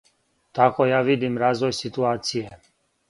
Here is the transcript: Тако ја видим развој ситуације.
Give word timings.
Тако 0.59 0.87
ја 0.91 1.01
видим 1.09 1.37
развој 1.43 1.77
ситуације. 1.81 2.45